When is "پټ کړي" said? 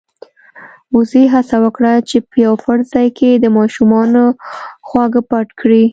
5.29-5.83